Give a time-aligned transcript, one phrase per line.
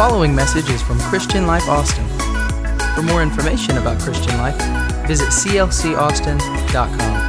[0.00, 2.08] following message is from Christian Life Austin.
[2.94, 4.56] For more information about Christian Life,
[5.06, 7.28] visit clcaustin.com.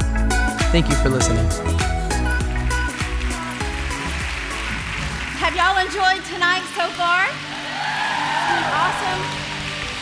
[0.71, 1.45] Thank you for listening.
[5.35, 7.27] Have y'all enjoyed tonight so far?
[8.79, 9.21] Awesome.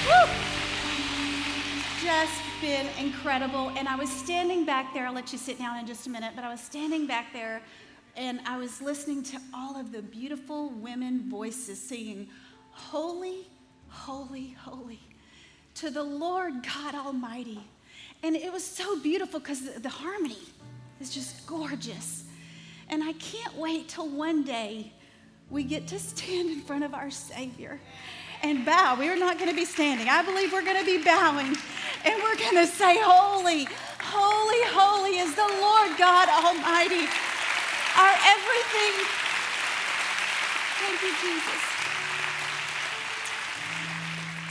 [0.05, 0.29] Woo!
[2.03, 3.71] Just been incredible.
[3.77, 5.07] And I was standing back there.
[5.07, 7.63] I'll let you sit down in just a minute, but I was standing back there
[8.15, 12.27] and I was listening to all of the beautiful women voices singing,
[12.87, 13.47] Holy,
[13.89, 14.99] Holy, Holy,
[15.75, 17.59] to the Lord God Almighty.
[18.23, 20.37] And it was so beautiful because the, the harmony
[20.99, 22.23] is just gorgeous.
[22.89, 24.91] And I can't wait till one day
[25.49, 27.79] we get to stand in front of our Savior
[28.43, 28.95] and bow.
[28.99, 30.07] We are not going to be standing.
[30.09, 31.55] I believe we're going to be bowing
[32.05, 33.67] and we're going to say, Holy,
[33.99, 37.07] holy, holy is the Lord God Almighty,
[37.97, 38.93] our everything.
[40.79, 41.78] Thank you, Jesus.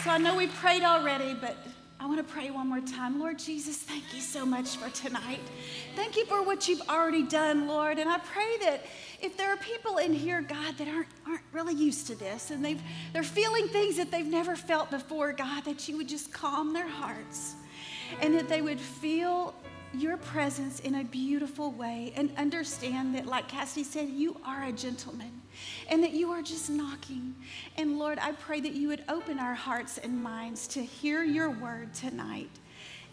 [0.04, 1.56] So I know we prayed already, but
[1.98, 3.18] I want to pray one more time.
[3.18, 5.40] Lord Jesus, thank you so much for tonight.
[5.96, 7.98] Thank you for what you've already done, Lord.
[7.98, 8.86] And I pray that
[9.20, 12.64] if there are people in here, God, that aren't, aren't really used to this and
[12.64, 12.80] they've,
[13.12, 16.88] they're feeling things that they've never felt before, God, that you would just calm their
[16.88, 17.56] hearts
[18.20, 19.52] and that they would feel
[19.94, 24.72] your presence in a beautiful way and understand that, like Cassidy said, you are a
[24.72, 25.40] gentleman
[25.88, 27.34] and that you are just knocking.
[27.76, 31.50] And Lord, I pray that you would open our hearts and minds to hear your
[31.50, 32.50] word tonight.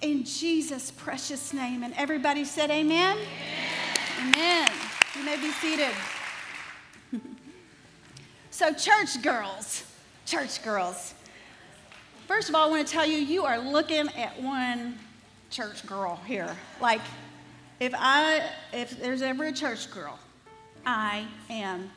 [0.01, 1.83] In Jesus' precious name.
[1.83, 3.17] And everybody said, Amen.
[4.19, 4.35] Amen.
[4.35, 4.71] amen.
[5.15, 5.91] You may be seated.
[8.49, 9.85] so, church girls,
[10.25, 11.13] church girls.
[12.27, 14.99] First of all, I want to tell you, you are looking at one
[15.55, 16.53] church girl here.
[16.81, 16.99] Like,
[17.79, 20.19] if I, if there's ever a church girl,
[20.85, 21.89] I am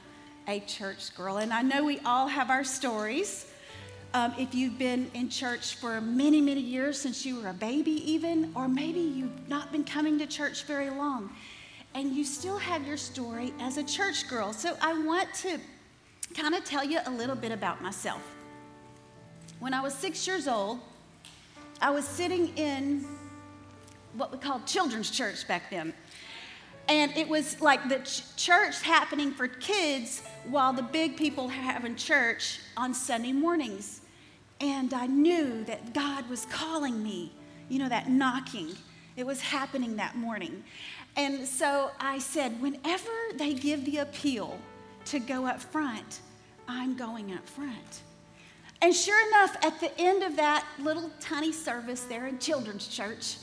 [0.46, 1.38] a church girl.
[1.38, 3.46] And I know we all have our stories.
[4.14, 7.90] Um, if you've been in church for many, many years, since you were a baby,
[8.12, 11.28] even, or maybe you've not been coming to church very long,
[11.94, 14.52] and you still have your story as a church girl.
[14.52, 15.58] So I want to
[16.32, 18.22] kind of tell you a little bit about myself.
[19.58, 20.78] When I was six years old,
[21.80, 23.04] I was sitting in
[24.14, 25.94] what we called children's church back then.
[26.88, 31.96] And it was like the ch- church happening for kids while the big people having
[31.96, 34.00] church on Sunday mornings.
[34.60, 37.32] And I knew that God was calling me,
[37.68, 38.70] you know, that knocking.
[39.16, 40.64] It was happening that morning.
[41.16, 44.58] And so I said, whenever they give the appeal
[45.06, 46.20] to go up front,
[46.66, 48.02] I'm going up front.
[48.80, 53.36] And sure enough, at the end of that little tiny service there in children's church,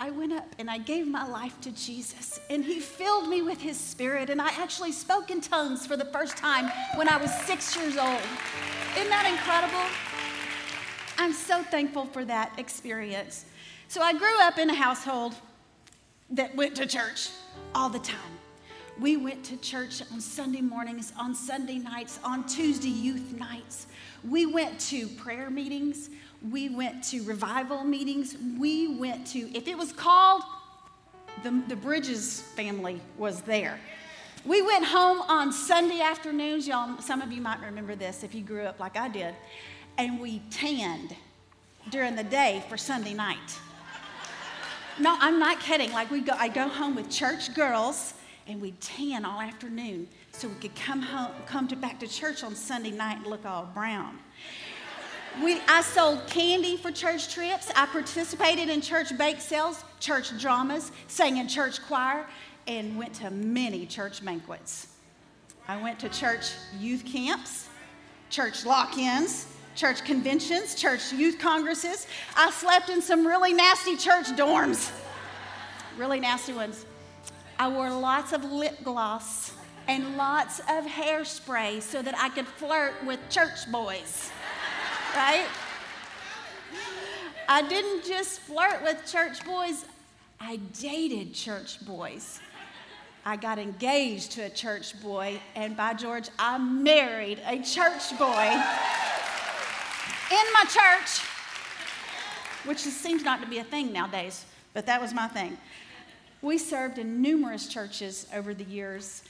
[0.00, 3.60] I went up and I gave my life to Jesus, and He filled me with
[3.60, 7.34] His Spirit, and I actually spoke in tongues for the first time when I was
[7.42, 8.20] six years old.
[8.96, 9.84] Isn't that incredible?
[11.18, 13.44] I'm so thankful for that experience.
[13.88, 15.34] So I grew up in a household
[16.30, 17.30] that went to church
[17.74, 18.38] all the time.
[19.00, 23.88] We went to church on Sunday mornings, on Sunday nights, on Tuesday youth nights.
[24.28, 26.10] We went to prayer meetings.
[26.50, 28.36] We went to revival meetings.
[28.58, 30.42] We went to, if it was called,
[31.42, 33.78] the, the Bridges family was there.
[34.44, 36.66] We went home on Sunday afternoons.
[36.66, 39.34] Y'all, some of you might remember this if you grew up like I did.
[39.98, 41.16] And we tanned
[41.90, 43.58] during the day for Sunday night.
[45.00, 45.92] No, I'm not kidding.
[45.92, 48.14] Like we go, I go home with church girls
[48.46, 52.42] and we'd tan all afternoon so we could come home, come to back to church
[52.42, 54.18] on Sunday night and look all brown.
[55.42, 57.70] We, I sold candy for church trips.
[57.76, 62.26] I participated in church bake sales, church dramas, sang in church choir,
[62.66, 64.88] and went to many church banquets.
[65.68, 66.50] I went to church
[66.80, 67.68] youth camps,
[68.30, 72.08] church lock ins, church conventions, church youth congresses.
[72.36, 74.90] I slept in some really nasty church dorms,
[75.96, 76.84] really nasty ones.
[77.60, 79.52] I wore lots of lip gloss
[79.86, 84.32] and lots of hairspray so that I could flirt with church boys
[85.14, 85.46] right?
[87.48, 89.84] I didn't just flirt with church boys,
[90.40, 92.40] I dated church boys.
[93.24, 98.48] I got engaged to a church boy, and by George, I married a church boy
[100.30, 101.20] in my church,
[102.64, 105.58] which seems not to be a thing nowadays, but that was my thing.
[106.40, 109.24] We served in numerous churches over the years.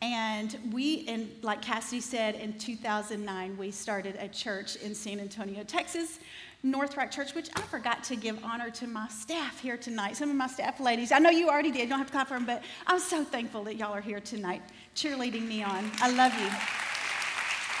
[0.00, 5.64] And we, and like Cassidy said, in 2009, we started a church in San Antonio,
[5.64, 6.20] Texas,
[6.62, 10.16] North Rock Church, which I forgot to give honor to my staff here tonight.
[10.16, 11.10] Some of my staff ladies.
[11.10, 13.24] I know you already did, you don't have to clap for them, but I'm so
[13.24, 14.62] thankful that y'all are here tonight,
[14.94, 15.90] cheerleading me on.
[16.00, 16.48] I love you.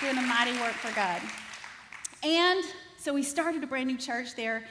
[0.00, 1.20] doing a mighty work for God.
[2.24, 2.64] And
[2.96, 4.64] so we started a brand new church there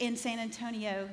[0.00, 1.08] in San Antonio.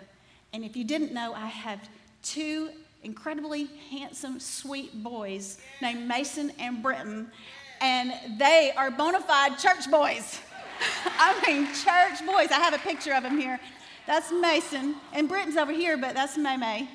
[0.54, 1.80] And if you didn't know, I have
[2.24, 2.70] two
[3.06, 7.32] incredibly handsome, sweet boys named Mason and Britton.
[7.80, 10.40] And they are bona fide church boys.
[11.06, 12.52] I mean, church boys.
[12.52, 13.60] I have a picture of them here.
[14.08, 14.96] That's Mason.
[15.14, 16.90] And Britton's over here, but that's May May.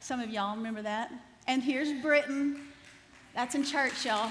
[0.00, 1.10] Some of y'all remember that.
[1.48, 2.60] And here's Britton.
[3.34, 4.30] That's in church, y'all.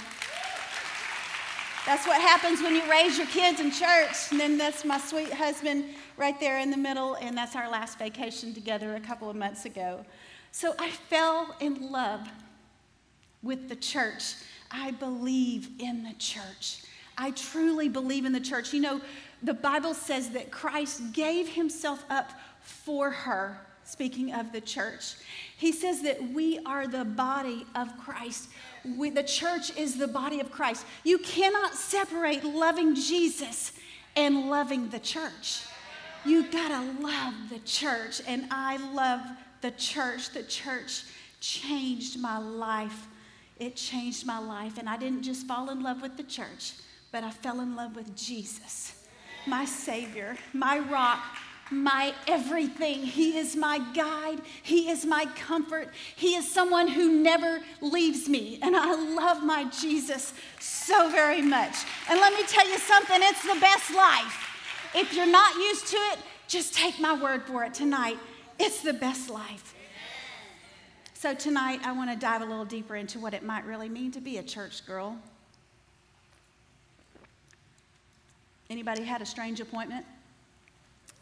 [1.86, 4.32] That's what happens when you raise your kids in church.
[4.32, 5.86] And then that's my sweet husband
[6.18, 7.16] right there in the middle.
[7.16, 10.04] And that's our last vacation together a couple of months ago.
[10.56, 12.30] So I fell in love
[13.44, 14.36] with the church.
[14.72, 16.84] I believe in the church.
[17.18, 18.72] I truly believe in the church.
[18.72, 19.02] You know,
[19.44, 22.32] the Bible says that Christ gave himself up
[22.62, 25.16] for her, speaking of the church.
[25.58, 28.48] He says that we are the body of Christ.
[28.98, 30.86] We, the church is the body of Christ.
[31.04, 33.74] You cannot separate loving Jesus
[34.16, 35.64] and loving the church.
[36.24, 39.20] You gotta love the church, and I love
[39.66, 40.30] the church.
[40.30, 41.04] The church
[41.42, 43.08] changed my life.
[43.58, 46.74] It changed my life, and I didn't just fall in love with the church,
[47.12, 49.08] but I fell in love with Jesus,
[49.48, 51.20] my Savior, my rock,
[51.72, 52.98] my everything.
[53.00, 54.42] He is my guide.
[54.62, 55.90] He is my comfort.
[56.16, 58.60] He is someone who never leaves me.
[58.62, 61.76] And I love my Jesus so very much.
[62.08, 64.38] And let me tell you something it's the best life.
[64.94, 68.20] If you're not used to it, just take my word for it tonight.
[68.60, 69.76] It's the best life.
[71.14, 74.12] So tonight I want to dive a little deeper into what it might really mean
[74.12, 75.18] to be a church girl.
[78.70, 80.06] Anybody had a strange appointment?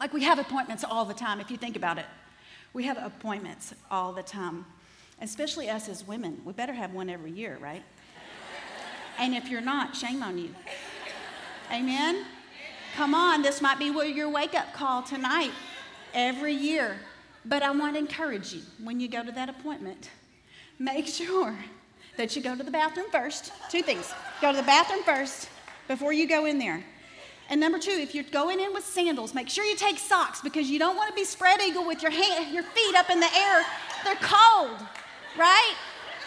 [0.00, 2.06] Like we have appointments all the time, if you think about it.
[2.72, 4.66] We have appointments all the time,
[5.20, 6.40] especially us as women.
[6.44, 7.82] We better have one every year, right?
[9.18, 10.50] and if you're not, shame on you.
[11.72, 12.24] Amen?
[12.96, 15.52] Come on, this might be your wake up call tonight,
[16.12, 16.96] every year.
[17.44, 20.10] But I want to encourage you when you go to that appointment,
[20.78, 21.54] make sure
[22.16, 23.52] that you go to the bathroom first.
[23.70, 25.48] Two things go to the bathroom first
[25.88, 26.84] before you go in there.
[27.50, 30.70] And number two, if you're going in with sandals, make sure you take socks because
[30.70, 33.28] you don't want to be spread eagle with your, hand, your feet up in the
[33.36, 33.64] air.
[34.04, 34.78] They're cold,
[35.38, 35.74] right?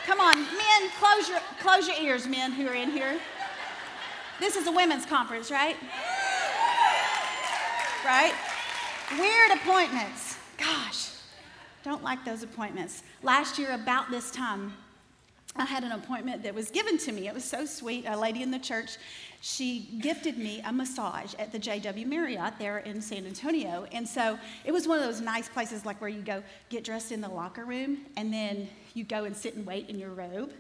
[0.05, 3.19] Come on, men, close your, close your ears, men who are in here.
[4.39, 5.75] This is a women's conference, right?
[8.05, 8.33] Right?
[9.19, 10.36] Weird appointments.
[10.57, 11.09] Gosh,
[11.83, 13.03] don't like those appointments.
[13.23, 14.73] Last year, about this time,
[15.55, 17.27] I had an appointment that was given to me.
[17.27, 18.05] It was so sweet.
[18.07, 18.97] A lady in the church,
[19.41, 23.87] she gifted me a massage at the JW Marriott there in San Antonio.
[23.91, 27.11] And so it was one of those nice places like where you go get dressed
[27.11, 30.53] in the locker room and then you go and sit and wait in your robe.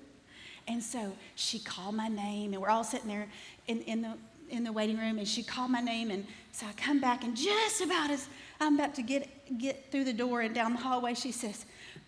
[0.67, 3.27] And so she called my name and we're all sitting there
[3.67, 4.13] in, in the
[4.49, 7.35] in the waiting room and she called my name and so I come back and
[7.35, 8.29] just about as
[8.61, 9.27] I'm about to get
[9.57, 11.65] get through the door and down the hallway, she says,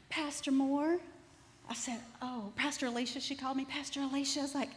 [0.09, 0.99] Pastor Moore.
[1.69, 4.39] I said, Oh, Pastor Alicia, she called me Pastor Alicia.
[4.39, 4.69] I was like,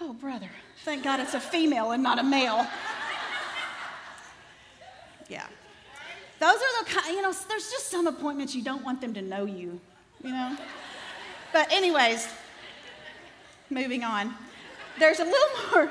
[0.00, 0.50] Oh, brother,
[0.84, 2.66] thank God it's a female and not a male.
[5.28, 5.46] yeah.
[6.38, 9.22] Those are the kind, you know, there's just some appointments you don't want them to
[9.22, 9.80] know you,
[10.22, 10.56] you know?
[11.52, 12.28] But, anyways,
[13.70, 14.34] moving on.
[14.98, 15.90] There's a little more,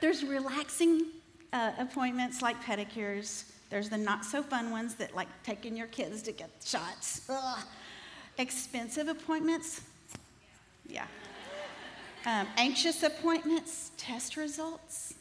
[0.00, 1.06] there's relaxing
[1.52, 3.44] uh, appointments like pedicures.
[3.70, 7.22] There's the not so fun ones that like taking your kids to get shots.
[7.28, 7.64] Ugh.
[8.36, 9.82] Expensive appointments,
[10.86, 11.06] yeah.
[12.26, 15.14] Um, anxious appointments, test results,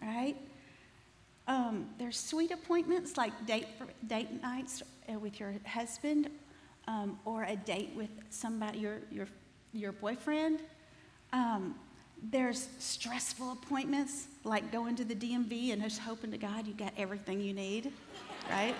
[0.00, 0.36] right?
[1.48, 3.66] Um, there's sweet appointments like date,
[4.06, 6.30] date nights uh, with your husband
[6.86, 9.26] um, or a date with somebody, your, your,
[9.72, 10.60] your boyfriend.
[11.32, 11.74] Um,
[12.22, 16.92] there's stressful appointments like going to the DMV and just hoping to God you got
[16.96, 17.92] everything you need,
[18.50, 18.74] right?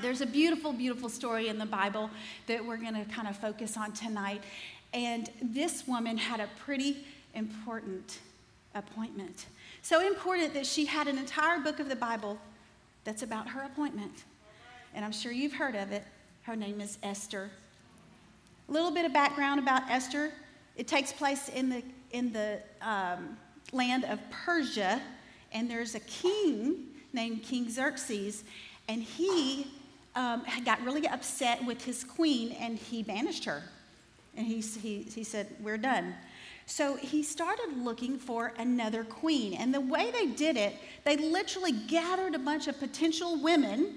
[0.00, 2.08] There's a beautiful, beautiful story in the Bible
[2.46, 4.42] that we're going to kind of focus on tonight.
[4.94, 7.04] And this woman had a pretty
[7.34, 8.20] important
[8.74, 9.46] appointment.
[9.82, 12.38] So important that she had an entire book of the Bible
[13.04, 14.24] that's about her appointment.
[14.94, 16.04] And I'm sure you've heard of it.
[16.42, 17.50] Her name is Esther.
[18.68, 20.32] A little bit of background about Esther.
[20.76, 23.36] It takes place in the, in the um,
[23.72, 25.00] land of Persia,
[25.52, 28.44] and there's a king named King Xerxes,
[28.88, 29.66] and he
[30.14, 33.62] um, got really upset with his queen and he banished her
[34.38, 36.14] and he, he, he said, We're done.
[36.64, 39.54] So he started looking for another queen.
[39.54, 43.94] And the way they did it, they literally gathered a bunch of potential women,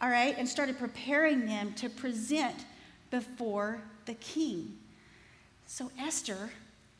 [0.00, 2.64] all right, and started preparing them to present
[3.10, 4.78] before the king.
[5.66, 6.50] So Esther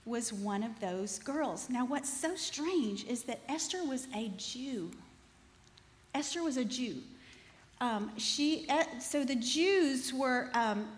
[0.06, 1.68] was one of those girls.
[1.68, 4.90] Now, what's so strange is that Esther was a Jew.
[6.14, 7.02] Esther was a Jew.
[7.80, 10.88] Um, she, eh, so the Jews were um,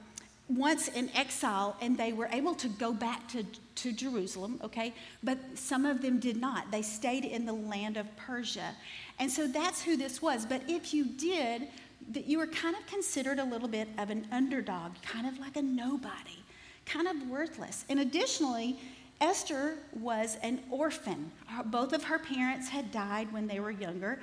[0.49, 3.45] once in exile and they were able to go back to,
[3.77, 4.95] to Jerusalem, okay?
[5.23, 6.71] But some of them did not.
[6.71, 8.75] They stayed in the land of Persia.
[9.19, 10.47] And so that's who this was.
[10.47, 11.69] But if you did,
[12.13, 15.57] that you were kind of considered a little bit of an underdog, kind of like
[15.57, 16.39] a nobody,
[16.87, 17.85] kind of worthless.
[17.89, 18.79] And additionally,
[19.21, 21.33] Esther was an orphan.
[21.67, 24.21] Both of her parents had died when they were younger,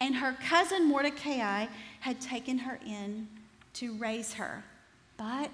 [0.00, 1.66] and her cousin Mordecai
[2.00, 3.28] had taken her in
[3.74, 4.64] to raise her.
[5.16, 5.50] But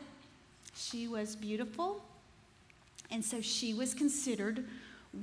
[0.76, 2.02] she was beautiful,
[3.10, 4.64] and so she was considered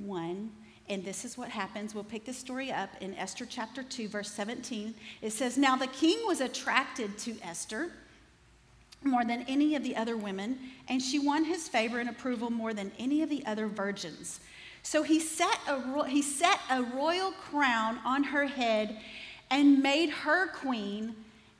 [0.04, 0.50] one.
[0.88, 1.94] And this is what happens.
[1.94, 4.94] We'll pick the story up in Esther chapter 2, verse 17.
[5.22, 7.92] It says, Now the king was attracted to Esther
[9.04, 12.74] more than any of the other women, and she won his favor and approval more
[12.74, 14.40] than any of the other virgins.
[14.82, 18.98] So he set a, he set a royal crown on her head
[19.50, 21.14] and made her queen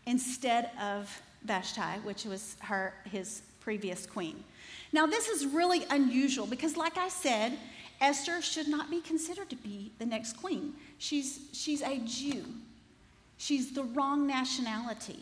[0.07, 4.43] instead of Vashti, which was her, his previous queen.
[4.93, 7.59] Now, this is really unusual because, like I said,
[8.01, 10.75] Esther should not be considered to be the next queen.
[10.99, 12.45] She's, she's a Jew,
[13.39, 15.21] she's the wrong nationality.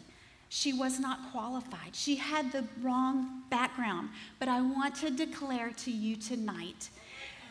[0.52, 1.94] She was not qualified.
[1.94, 4.08] She had the wrong background.
[4.40, 6.90] But I want to declare to you tonight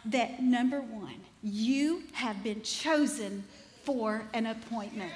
[0.03, 3.45] that number one, you have been chosen
[3.83, 5.13] for an appointment.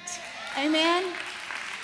[0.58, 1.12] Amen.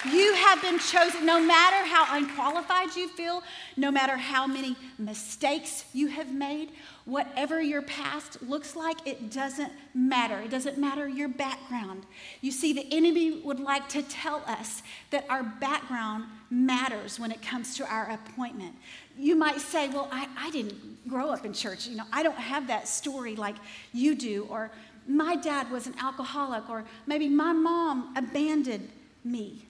[0.09, 3.43] You have been chosen, no matter how unqualified you feel,
[3.77, 6.71] no matter how many mistakes you have made,
[7.05, 10.41] whatever your past looks like, it doesn't matter.
[10.41, 12.07] It doesn't matter your background.
[12.41, 17.43] You see, the enemy would like to tell us that our background matters when it
[17.43, 18.77] comes to our appointment.
[19.19, 21.87] You might say, Well, I, I didn't grow up in church.
[21.87, 23.57] You know, I don't have that story like
[23.93, 24.47] you do.
[24.49, 24.71] Or
[25.07, 26.71] my dad was an alcoholic.
[26.71, 28.89] Or maybe my mom abandoned
[29.25, 29.67] me.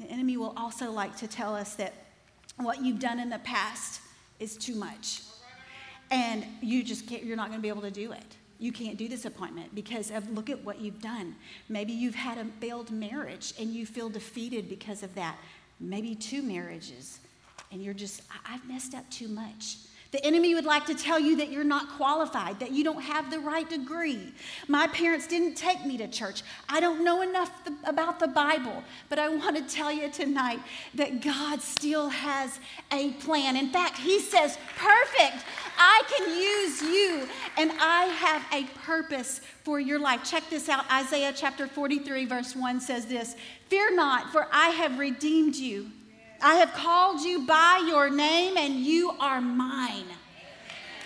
[0.00, 1.92] The enemy will also like to tell us that
[2.56, 4.00] what you've done in the past
[4.38, 5.22] is too much.
[6.10, 8.36] And you just can't, you're not going to be able to do it.
[8.58, 11.36] You can't do this appointment because of look at what you've done.
[11.68, 15.36] Maybe you've had a failed marriage and you feel defeated because of that.
[15.78, 17.20] Maybe two marriages
[17.72, 19.76] and you're just, I've messed up too much.
[20.12, 23.30] The enemy would like to tell you that you're not qualified, that you don't have
[23.30, 24.32] the right degree.
[24.66, 26.42] My parents didn't take me to church.
[26.68, 27.52] I don't know enough
[27.84, 28.82] about the Bible.
[29.08, 30.58] But I want to tell you tonight
[30.94, 32.58] that God still has
[32.90, 33.56] a plan.
[33.56, 35.44] In fact, He says, Perfect.
[35.78, 40.24] I can use you, and I have a purpose for your life.
[40.24, 43.36] Check this out Isaiah chapter 43, verse 1 says this
[43.68, 45.90] Fear not, for I have redeemed you.
[46.42, 50.06] I have called you by your name, and you are mine.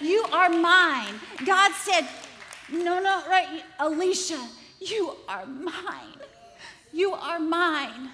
[0.00, 1.14] You are mine.
[1.44, 2.06] God said,
[2.70, 4.40] No, no, right, Alicia,
[4.80, 5.72] you are mine.
[6.92, 8.10] You are mine.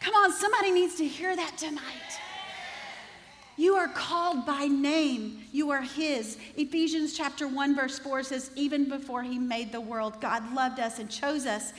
[0.00, 1.82] Come on, somebody needs to hear that tonight.
[3.56, 5.44] You are called by name.
[5.52, 6.38] You are His.
[6.56, 10.98] Ephesians chapter 1, verse 4 says, Even before He made the world, God loved us
[10.98, 11.72] and chose us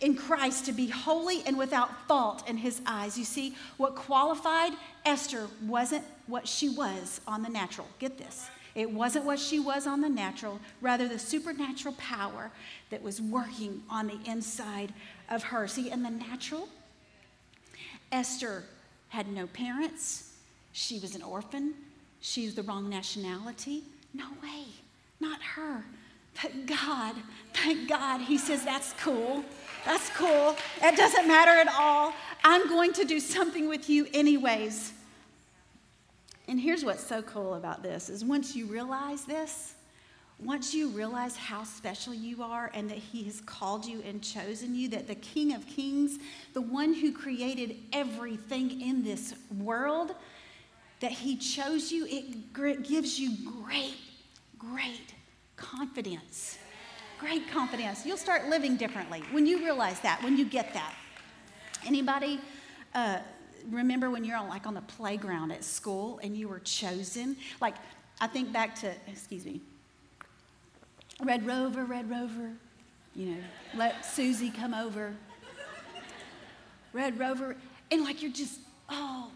[0.00, 3.18] in Christ to be holy and without fault in his eyes.
[3.18, 4.72] You see, what qualified
[5.04, 7.86] Esther wasn't what she was on the natural.
[7.98, 8.48] Get this.
[8.74, 12.50] It wasn't what she was on the natural, rather, the supernatural power
[12.90, 14.92] that was working on the inside
[15.30, 15.68] of her.
[15.68, 16.68] See, in the natural,
[18.10, 18.64] Esther
[19.10, 20.32] had no parents,
[20.72, 21.74] she was an orphan,
[22.20, 23.84] she was the wrong nationality.
[24.12, 24.64] No way,
[25.20, 25.84] not her.
[26.40, 27.14] But God,
[27.52, 29.44] thank God, He says, that's cool.
[29.84, 30.56] That's cool.
[30.82, 32.14] It doesn't matter at all.
[32.42, 34.92] I'm going to do something with you anyways.
[36.48, 39.74] And here's what's so cool about this is once you realize this,
[40.38, 44.74] once you realize how special you are and that he has called you and chosen
[44.74, 46.18] you, that the King of Kings,
[46.52, 50.14] the one who created everything in this world,
[51.00, 53.96] that he chose you, it gives you great,
[54.58, 55.14] great
[55.56, 56.58] confidence
[57.24, 58.04] great confidence.
[58.04, 60.94] You'll start living differently when you realize that, when you get that.
[61.86, 62.38] Anybody
[62.94, 63.18] uh,
[63.70, 67.36] remember when you're on, like on the playground at school and you were chosen?
[67.62, 67.76] Like,
[68.20, 69.62] I think back to, excuse me,
[71.22, 72.50] Red Rover, Red Rover,
[73.16, 73.40] you know,
[73.74, 75.14] let Susie come over.
[76.92, 77.56] Red Rover,
[77.90, 79.30] and like you're just, oh,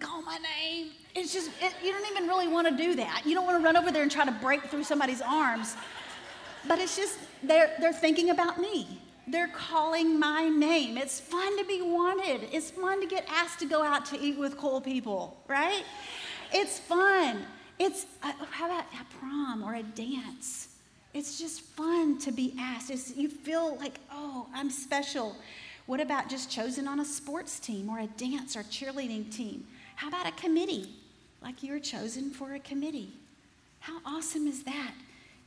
[0.00, 0.88] call my name.
[1.14, 3.22] It's just, it, you don't even really want to do that.
[3.24, 5.76] You don't want to run over there and try to break through somebody's arms.
[6.66, 9.00] But it's just, they're, they're thinking about me.
[9.26, 10.98] They're calling my name.
[10.98, 12.48] It's fun to be wanted.
[12.52, 15.84] It's fun to get asked to go out to eat with cool people, right?
[16.52, 17.44] It's fun.
[17.78, 20.68] It's a, how about a prom or a dance?
[21.14, 22.90] It's just fun to be asked.
[22.90, 25.36] It's, you feel like, oh, I'm special.
[25.86, 29.66] What about just chosen on a sports team or a dance or cheerleading team?
[29.96, 30.94] How about a committee?
[31.42, 33.12] Like you're chosen for a committee.
[33.80, 34.92] How awesome is that?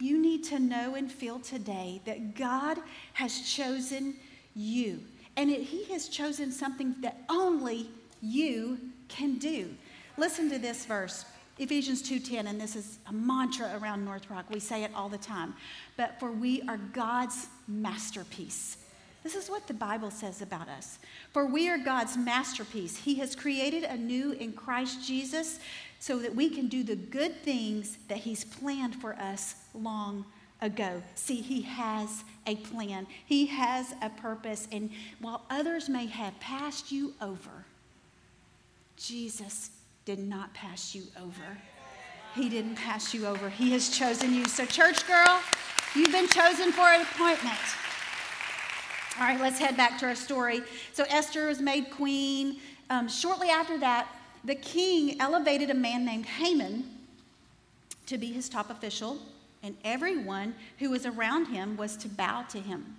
[0.04, 2.78] You need to know and feel today that God
[3.14, 4.16] has chosen
[4.54, 5.00] you.
[5.38, 7.90] And it, He has chosen something that only
[8.22, 9.74] you can do.
[10.18, 11.24] Listen to this verse.
[11.58, 14.44] Ephesians 2:10 and this is a mantra around North Rock.
[14.50, 15.56] We say it all the time.
[15.96, 18.83] But for we are God's masterpiece.
[19.24, 21.00] This is what the Bible says about us.
[21.32, 22.98] For we are God's masterpiece.
[22.98, 25.60] He has created anew in Christ Jesus
[26.00, 30.26] so that we can do the good things that He's planned for us long
[30.62, 31.02] ago.
[31.16, 34.68] See, He has a plan, He has a purpose.
[34.74, 34.90] And
[35.22, 37.66] while others may have passed you over,
[38.98, 39.72] Jesus
[40.04, 41.58] did not pass you over.
[42.36, 43.50] He didn't pass you over.
[43.50, 44.46] He has chosen you.
[44.46, 45.40] So, church girl,
[45.96, 47.60] you've been chosen for an appointment.
[49.20, 50.62] All right, let's head back to our story.
[50.92, 52.58] So, Esther was made queen.
[52.90, 54.08] Um, shortly after that,
[54.44, 56.84] the king elevated a man named Haman
[58.08, 59.20] to be his top official,
[59.62, 62.98] and everyone who was around him was to bow to him.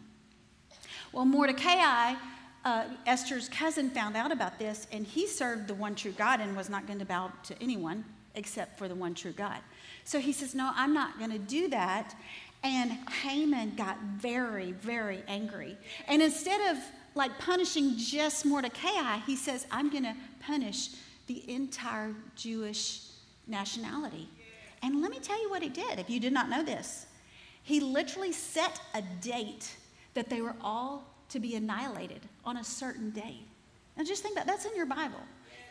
[1.12, 2.14] Well, Mordecai
[2.64, 6.56] uh, Esther's cousin found out about this, and he served the one true God and
[6.56, 8.04] was not going to bow to anyone
[8.34, 9.58] except for the one true God.
[10.04, 12.14] So he says, No, I'm not going to do that.
[12.64, 12.92] And
[13.22, 15.76] Haman got very, very angry.
[16.08, 16.82] And instead of
[17.14, 20.88] like punishing just Mordecai, he says, I'm going to punish
[21.26, 23.02] the entire Jewish
[23.46, 24.28] nationality.
[24.82, 27.06] And let me tell you what he did, if you did not know this.
[27.62, 29.76] He literally set a date
[30.14, 33.40] that they were all to be annihilated on a certain day.
[33.96, 34.52] Now just think about that.
[34.52, 35.20] that's in your Bible.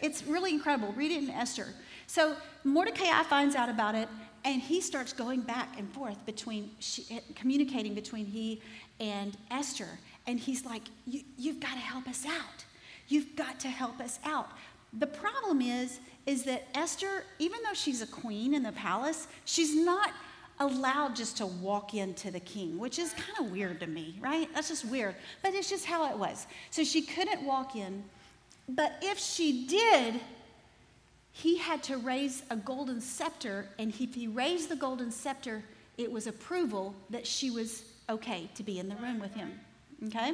[0.02, 0.92] It's really incredible.
[0.94, 1.68] Read it in Esther.
[2.08, 4.10] So Mordecai finds out about it,
[4.46, 8.62] and he starts going back and forth between she, eh, communicating between he
[9.00, 10.00] and Esther.
[10.28, 12.66] And he's like, "You've got to help us out.
[13.08, 14.50] You've got to help us out."
[14.94, 19.76] The problem is, is that Esther, even though she's a queen in the palace, she's
[19.76, 20.12] not
[20.60, 24.48] allowed just to walk into the king, which is kind of weird to me, right?
[24.54, 25.16] That's just weird.
[25.42, 26.48] But it's just how it was.
[26.70, 28.04] So she couldn't walk in.
[28.70, 30.22] But if she did,
[31.34, 33.68] he had to raise a golden scepter.
[33.78, 35.64] And if he raised the golden scepter,
[35.98, 39.60] it was approval that she was okay to be in the room with him.
[40.08, 40.34] Okay?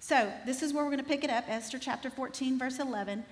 [0.00, 3.24] So this is where we're going to pick it up Esther chapter 14, verse 11.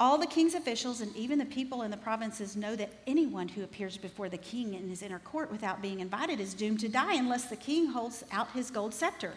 [0.00, 3.64] All the king's officials and even the people in the provinces know that anyone who
[3.64, 7.14] appears before the king in his inner court without being invited is doomed to die
[7.14, 9.34] unless the king holds out his gold scepter.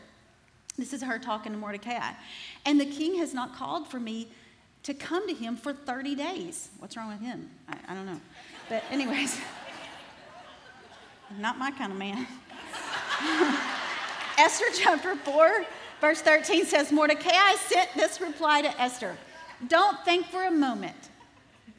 [0.78, 2.14] This is her talking to Mordecai.
[2.66, 4.28] And the king has not called for me
[4.84, 6.70] to come to him for 30 days.
[6.80, 7.50] What's wrong with him?
[7.68, 8.20] I, I don't know.
[8.70, 9.40] But, anyways,
[11.40, 12.28] not my kind of man.
[14.38, 15.66] Esther chapter 4,
[16.00, 19.16] verse 13 says Mordecai sent this reply to Esther.
[19.68, 20.96] Don't think for a moment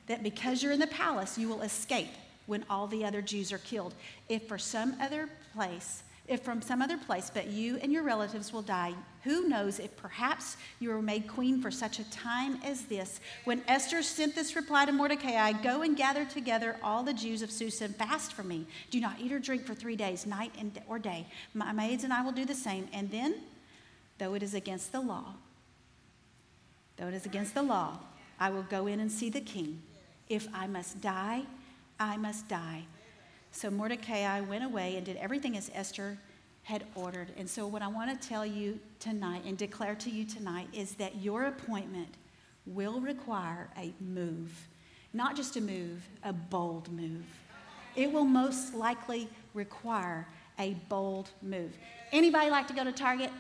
[0.07, 2.11] that because you're in the palace, you will escape
[2.47, 3.95] when all the other Jews are killed.
[4.29, 8.53] If for some other place, if from some other place, but you and your relatives
[8.53, 12.83] will die, who knows if perhaps you were made queen for such a time as
[12.87, 13.21] this?
[13.45, 17.51] When Esther sent this reply to Mordecai, go and gather together all the Jews of
[17.51, 18.67] Susa and fast for me.
[18.91, 21.27] Do not eat or drink for three days, night and, or day.
[21.55, 22.89] My maids and I will do the same.
[22.93, 23.37] And then,
[24.19, 25.35] though it is against the law,
[26.97, 27.99] Though it is against the law,
[28.39, 29.83] I will go in and see the king.
[30.29, 31.43] If I must die,
[31.99, 32.85] I must die.
[33.53, 36.19] So Mordecai went away and did everything as Esther
[36.65, 37.29] had ordered.
[37.37, 40.95] And so, what I want to tell you tonight and declare to you tonight is
[40.95, 42.09] that your appointment
[42.67, 44.69] will require a move.
[45.13, 47.25] Not just a move, a bold move.
[47.95, 50.27] It will most likely require
[50.59, 51.77] a bold move.
[52.13, 53.31] Anybody like to go to Target?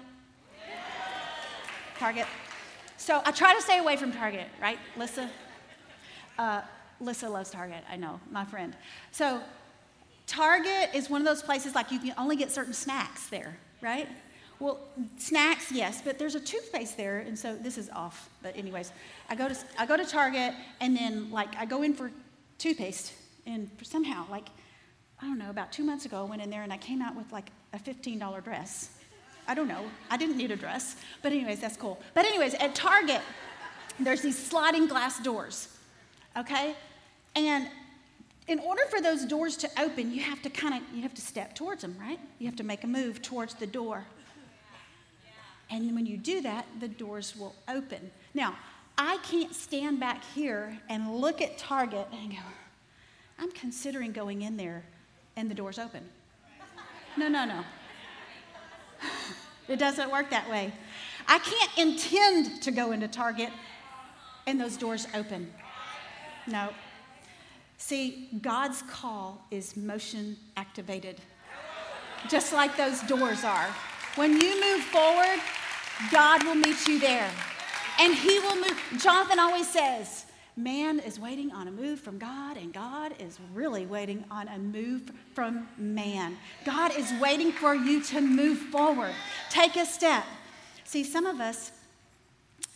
[1.98, 2.26] Target?
[2.96, 5.30] So I try to stay away from Target, right, Lissa?
[6.38, 6.62] Uh,
[7.00, 8.76] Lissa loves Target, I know, my friend.
[9.12, 9.40] So
[10.26, 14.08] Target is one of those places like you can only get certain snacks there, right?
[14.60, 14.78] Well,
[15.18, 18.30] snacks, yes, but there's a toothpaste there, and so this is off.
[18.42, 18.92] But anyways,
[19.28, 22.12] I go to I go to Target, and then like I go in for
[22.58, 23.12] toothpaste,
[23.46, 24.48] and somehow like
[25.22, 27.14] I don't know, about two months ago, I went in there and I came out
[27.14, 28.90] with like a $15 dress.
[29.46, 29.84] I don't know.
[30.10, 30.96] I didn't need a dress.
[31.22, 32.00] But, anyways, that's cool.
[32.12, 33.20] But, anyways, at Target,
[34.00, 35.68] there's these sliding glass doors,
[36.36, 36.74] okay?
[37.36, 37.68] And
[38.48, 41.22] in order for those doors to open, you have to kind of you have to
[41.22, 42.18] step towards them, right?
[42.38, 44.04] You have to make a move towards the door.
[45.70, 48.10] And when you do that, the doors will open.
[48.34, 48.56] Now,
[48.98, 52.38] I can't stand back here and look at Target and go,
[53.38, 54.84] I'm considering going in there
[55.36, 56.04] and the door's open.
[57.16, 57.64] No, no, no.
[59.68, 60.72] It doesn't work that way.
[61.26, 63.50] I can't intend to go into Target
[64.46, 65.52] and those doors open.
[66.46, 66.70] No.
[67.84, 71.16] See, God's call is motion activated,
[72.30, 73.74] just like those doors are.
[74.14, 75.40] When you move forward,
[76.12, 77.28] God will meet you there.
[77.98, 78.80] And He will move.
[78.98, 83.84] Jonathan always says, Man is waiting on a move from God, and God is really
[83.84, 86.36] waiting on a move from man.
[86.64, 89.12] God is waiting for you to move forward.
[89.50, 90.24] Take a step.
[90.84, 91.72] See, some of us,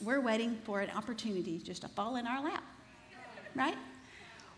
[0.03, 2.65] we're waiting for an opportunity just to fall in our lap,
[3.55, 3.77] right?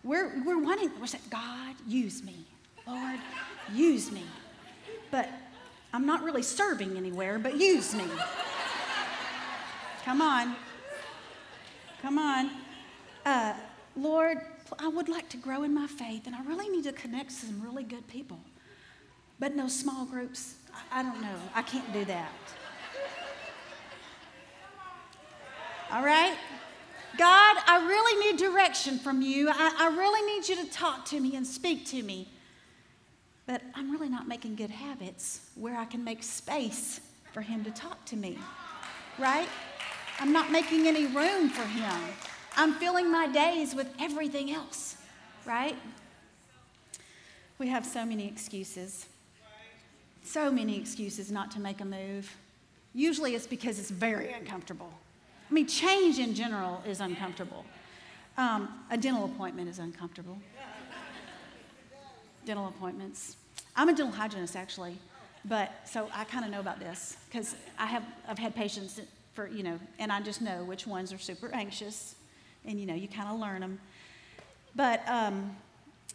[0.04, 2.46] We're, we're wanting, we're saying, God, use me.
[2.86, 3.18] Lord,
[3.72, 4.22] use me.
[5.10, 5.28] But
[5.92, 8.04] I'm not really serving anywhere, but use me.
[10.04, 10.56] Come on.
[12.00, 12.50] Come on
[13.28, 13.52] uh,
[13.96, 14.38] Lord,
[14.78, 17.46] I would like to grow in my faith, and I really need to connect to
[17.46, 18.38] some really good people.
[19.38, 21.36] But no small groups, I, I don't know.
[21.54, 22.32] I can't do that.
[25.92, 26.36] All right?
[27.16, 29.48] God, I really need direction from you.
[29.48, 32.28] I, I really need you to talk to me and speak to me.
[33.46, 37.00] But I'm really not making good habits where I can make space
[37.32, 38.38] for Him to talk to me.
[39.18, 39.48] Right?
[40.20, 42.00] I'm not making any room for Him.
[42.56, 44.96] I'm filling my days with everything else,
[45.46, 45.76] right?
[47.58, 49.06] We have so many excuses.
[50.24, 52.36] So many excuses not to make a move.
[52.94, 54.92] Usually it's because it's very uncomfortable.
[55.48, 57.64] I mean, change in general is uncomfortable.
[58.36, 60.38] Um, a dental appointment is uncomfortable.
[62.44, 63.36] dental appointments.
[63.74, 64.96] I'm a dental hygienist, actually,
[65.44, 69.00] but so I kind of know about this because I have I've had patients
[69.34, 72.14] for you know, and I just know which ones are super anxious
[72.68, 73.78] and you know, you kind of learn them.
[74.76, 75.56] But, um,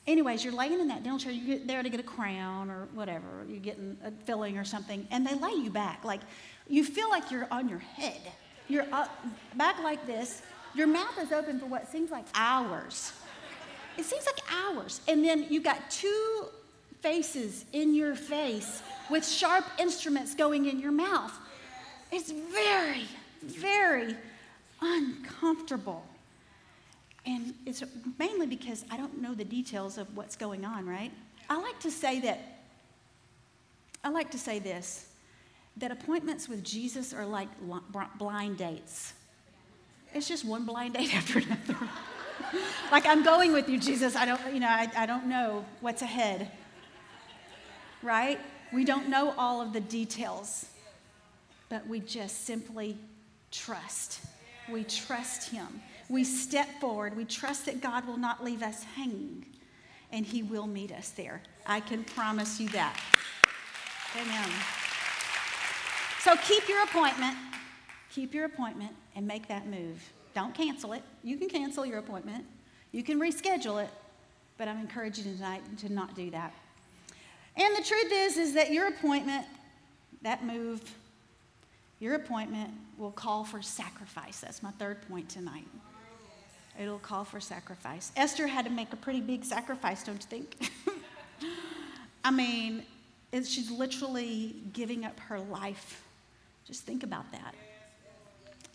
[0.08, 2.88] anyways, you're laying in that dental chair, you get there to get a crown or
[2.93, 6.04] whatever, you're getting a filling or something, and they lay you back.
[6.06, 6.22] Like,
[6.67, 8.22] you feel like you're on your head.
[8.67, 9.10] You're up,
[9.56, 10.41] back like this.
[10.73, 13.13] Your mouth is open for what seems like hours.
[13.97, 15.02] It seems like hours.
[15.08, 16.47] And then you've got two
[17.02, 21.34] faces in your face with sharp instruments going in your mouth.
[22.12, 23.06] It's very,
[23.41, 24.15] very
[24.82, 26.04] uncomfortable.
[27.26, 27.84] And it's
[28.19, 31.12] mainly because I don't know the details of what's going on, right?
[31.49, 32.39] I like to say that,
[34.04, 35.08] I like to say this
[35.77, 37.49] that appointments with Jesus are like
[38.17, 39.13] blind dates.
[40.13, 41.89] It's just one blind date after another.
[42.91, 44.15] like I'm going with you, Jesus.
[44.15, 46.51] I don't, you know, I, I don't know what's ahead.
[48.01, 48.39] Right?
[48.71, 50.65] We don't know all of the details,
[51.69, 52.97] but we just simply
[53.51, 54.19] trust.
[54.69, 55.67] We trust Him.
[56.09, 57.15] We step forward.
[57.15, 59.45] We trust that God will not leave us hanging,
[60.12, 61.41] and He will meet us there.
[61.65, 62.99] I can promise you that.
[64.19, 64.49] Amen.
[66.23, 67.36] So keep your appointment.
[68.09, 70.01] Keep your appointment and make that move.
[70.33, 71.03] Don't cancel it.
[71.21, 72.45] You can cancel your appointment,
[72.93, 73.89] you can reschedule it,
[74.57, 76.53] but I'm encouraging you tonight to not do that.
[77.57, 79.45] And the truth is, is that your appointment,
[80.21, 80.81] that move,
[81.99, 84.39] your appointment will call for sacrifice.
[84.39, 85.67] That's my third point tonight.
[86.79, 88.13] It'll call for sacrifice.
[88.15, 90.71] Esther had to make a pretty big sacrifice, don't you think?
[92.23, 92.83] I mean,
[93.33, 96.01] she's literally giving up her life.
[96.65, 97.56] Just think about that.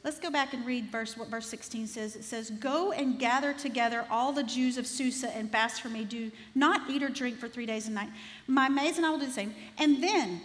[0.04, 2.14] Let's go back and read verse what verse 16 says.
[2.14, 6.04] It says, Go and gather together all the Jews of Susa and fast for me.
[6.04, 8.10] Do not eat or drink for three days and night.
[8.46, 9.54] My maids and I will do the same.
[9.76, 10.40] And then,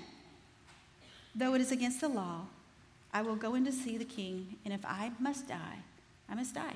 [1.36, 2.48] though it is against the law,
[3.14, 5.78] I will go in to see the king, and if I must die,
[6.28, 6.76] I must die.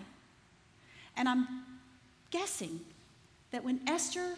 [1.15, 1.47] And I'm
[2.29, 2.81] guessing
[3.49, 4.35] that when Esther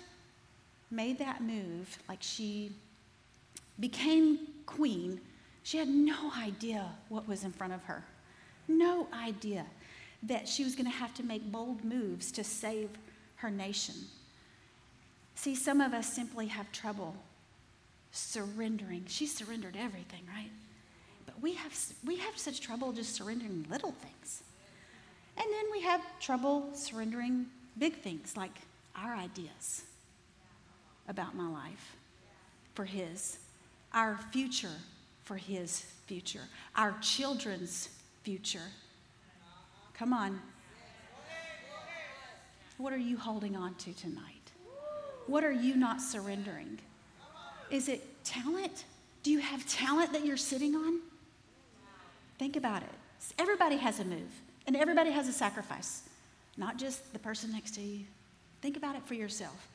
[0.89, 2.71] made that move, like she
[3.79, 5.19] became queen,
[5.69, 8.03] she had no idea what was in front of her.
[8.67, 9.67] No idea
[10.23, 12.89] that she was going to have to make bold moves to save
[13.35, 13.93] her nation.
[15.35, 17.15] See, some of us simply have trouble
[18.11, 19.03] surrendering.
[19.05, 20.49] She surrendered everything, right?
[21.27, 24.41] But we have, we have such trouble just surrendering little things.
[25.37, 27.45] And then we have trouble surrendering
[27.77, 28.57] big things like
[28.95, 29.83] our ideas
[31.07, 31.95] about my life
[32.73, 33.37] for His,
[33.93, 34.79] our future
[35.29, 36.41] for His future,
[36.75, 37.89] our children's
[38.23, 38.67] future.
[39.93, 40.41] Come on.
[42.79, 44.51] What are you holding on to tonight?
[45.27, 46.79] What are you not surrendering?
[47.69, 48.85] Is it talent?
[49.21, 50.99] Do you have talent that you're sitting on?
[52.39, 52.89] Think about it.
[53.37, 54.31] Everybody has a move.
[54.65, 56.09] And everybody has a sacrifice,
[56.57, 58.05] not just the person next to you,
[58.61, 59.67] Think about it for yourself.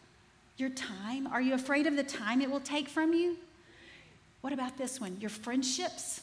[0.57, 1.29] Your time.
[1.29, 3.37] Are you afraid of the time it will take from you?
[4.44, 5.16] What about this one?
[5.22, 6.20] Your friendships.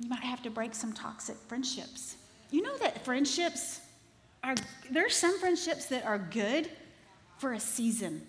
[0.00, 2.16] You might have to break some toxic friendships.
[2.50, 3.78] You know that friendships
[4.42, 4.56] are,
[4.90, 6.68] there's some friendships that are good
[7.38, 8.26] for a season.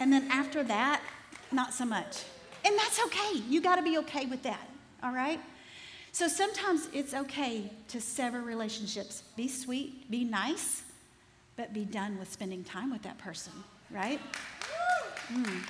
[0.00, 1.02] And then after that,
[1.52, 2.22] not so much.
[2.64, 3.36] And that's okay.
[3.50, 4.70] You got to be okay with that,
[5.02, 5.40] all right?
[6.12, 9.24] So sometimes it's okay to sever relationships.
[9.36, 10.84] Be sweet, be nice,
[11.54, 13.52] but be done with spending time with that person,
[13.90, 14.20] right?
[15.30, 15.62] Mm.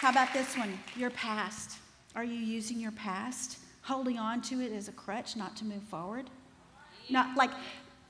[0.00, 0.78] How about this one?
[0.96, 1.76] Your past.
[2.16, 5.82] Are you using your past, holding on to it as a crutch not to move
[5.82, 6.30] forward?
[7.10, 7.50] Not like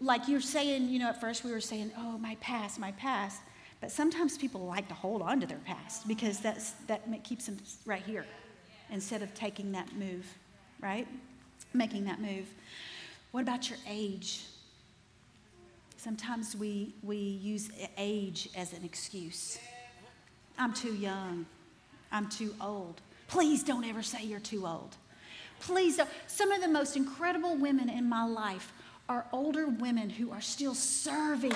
[0.00, 3.40] like you're saying, you know, at first we were saying, "Oh, my past, my past."
[3.80, 7.56] But sometimes people like to hold on to their past because that's that keeps them
[7.84, 8.24] right here
[8.90, 10.24] instead of taking that move,
[10.80, 11.08] right?
[11.74, 12.46] Making that move.
[13.32, 14.44] What about your age?
[15.96, 19.58] Sometimes we, we use age as an excuse.
[20.56, 21.46] I'm too young.
[22.12, 23.00] I'm too old.
[23.28, 24.96] Please don't ever say you're too old.
[25.60, 26.08] Please don't.
[26.26, 28.72] Some of the most incredible women in my life
[29.08, 31.54] are older women who are still serving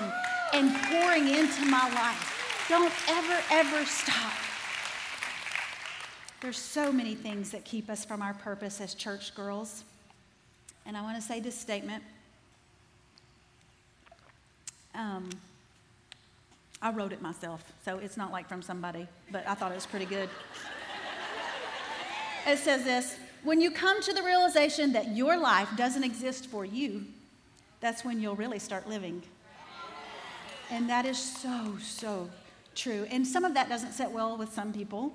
[0.52, 2.66] and pouring into my life.
[2.68, 4.32] Don't ever, ever stop.
[6.40, 9.84] There's so many things that keep us from our purpose as church girls.
[10.84, 12.02] And I want to say this statement.
[14.94, 15.30] Um,
[16.84, 19.86] I wrote it myself, so it's not like from somebody, but I thought it was
[19.86, 20.28] pretty good.
[22.46, 26.66] it says this When you come to the realization that your life doesn't exist for
[26.66, 27.06] you,
[27.80, 29.22] that's when you'll really start living.
[30.70, 32.28] And that is so, so
[32.74, 33.06] true.
[33.10, 35.14] And some of that doesn't sit well with some people.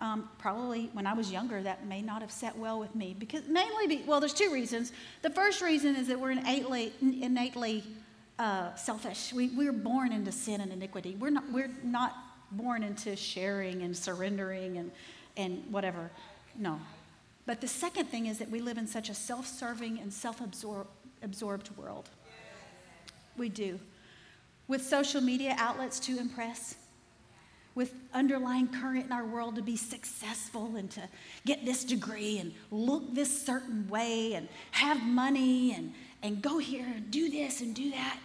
[0.00, 3.46] Um, probably when I was younger, that may not have set well with me because
[3.46, 4.90] mainly, be, well, there's two reasons.
[5.22, 7.84] The first reason is that we're innately, innately
[8.38, 9.32] uh, selfish.
[9.32, 11.16] We, we're born into sin and iniquity.
[11.18, 12.14] We're not, we're not
[12.50, 14.90] born into sharing and surrendering and,
[15.36, 16.10] and whatever.
[16.56, 16.80] No.
[17.46, 20.40] But the second thing is that we live in such a self serving and self
[20.40, 22.08] absorbed world.
[23.36, 23.78] We do.
[24.66, 26.76] With social media outlets to impress,
[27.74, 31.02] with underlying current in our world to be successful and to
[31.44, 35.92] get this degree and look this certain way and have money and,
[36.24, 38.18] and go here and do this and do that.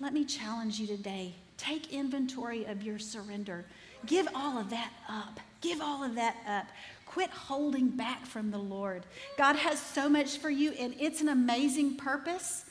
[0.00, 1.34] Let me challenge you today.
[1.58, 3.66] Take inventory of your surrender.
[4.06, 5.38] Give all of that up.
[5.60, 6.66] Give all of that up.
[7.06, 9.04] Quit holding back from the Lord.
[9.36, 12.64] God has so much for you, and it's an amazing purpose.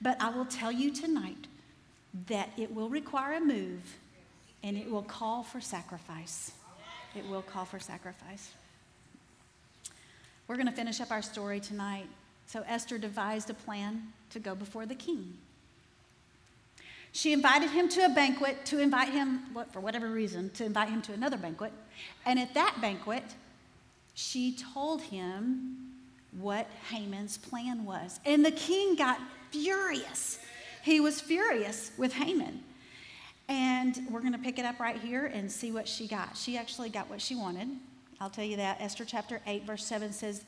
[0.00, 1.48] But I will tell you tonight
[2.28, 3.96] that it will require a move
[4.62, 6.52] and it will call for sacrifice.
[7.16, 8.52] It will call for sacrifice.
[10.46, 12.06] We're going to finish up our story tonight.
[12.52, 15.38] So Esther devised a plan to go before the king.
[17.10, 19.40] She invited him to a banquet to invite him,
[19.72, 21.72] for whatever reason, to invite him to another banquet.
[22.26, 23.24] And at that banquet,
[24.12, 25.94] she told him
[26.38, 28.20] what Haman's plan was.
[28.26, 29.18] And the king got
[29.50, 30.38] furious.
[30.82, 32.62] He was furious with Haman.
[33.48, 36.36] And we're going to pick it up right here and see what she got.
[36.36, 37.68] She actually got what she wanted.
[38.20, 38.78] I'll tell you that.
[38.78, 40.44] Esther chapter 8, verse 7 says,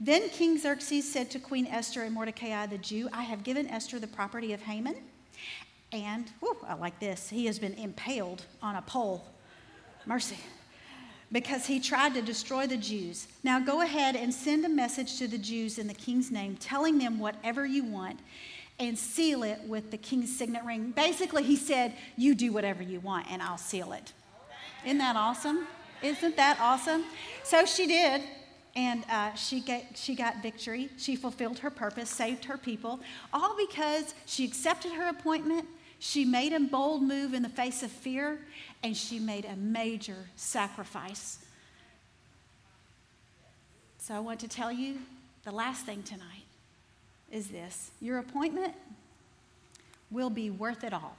[0.00, 3.98] Then King Xerxes said to Queen Esther and Mordecai the Jew, I have given Esther
[3.98, 4.96] the property of Haman.
[5.92, 9.26] And, whew, I like this, he has been impaled on a pole.
[10.06, 10.38] Mercy.
[11.32, 13.26] Because he tried to destroy the Jews.
[13.42, 16.98] Now go ahead and send a message to the Jews in the king's name, telling
[16.98, 18.20] them whatever you want
[18.78, 20.92] and seal it with the king's signet ring.
[20.92, 24.12] Basically, he said, You do whatever you want and I'll seal it.
[24.84, 25.66] Isn't that awesome?
[26.02, 27.04] Isn't that awesome?
[27.42, 28.22] So she did,
[28.78, 30.88] and uh, she, get, she got victory.
[30.98, 33.00] She fulfilled her purpose, saved her people,
[33.32, 35.66] all because she accepted her appointment.
[35.98, 38.38] She made a bold move in the face of fear,
[38.84, 41.44] and she made a major sacrifice.
[43.98, 44.98] So I want to tell you
[45.42, 46.46] the last thing tonight
[47.32, 48.74] is this your appointment
[50.08, 51.16] will be worth it all.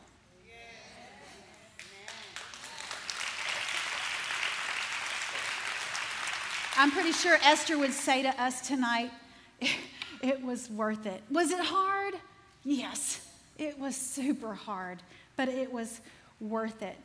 [6.79, 9.11] I'm pretty sure Esther would say to us tonight,
[10.23, 11.21] it was worth it.
[11.29, 12.13] Was it hard?
[12.63, 15.03] Yes, it was super hard,
[15.35, 15.99] but it was
[16.39, 16.95] worth it.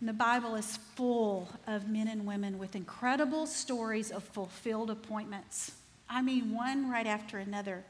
[0.00, 5.72] And the Bible is full of men and women with incredible stories of fulfilled appointments.
[6.10, 7.84] I mean, one right after another.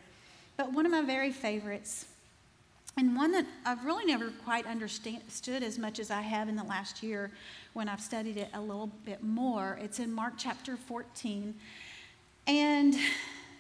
[0.57, 2.07] But one of my very favorites,
[2.99, 6.65] and one that I've really never quite understood as much as I have in the
[6.65, 7.31] last year
[7.75, 11.55] when I've studied it a little bit more, it's in Mark chapter 14.
[12.47, 12.97] And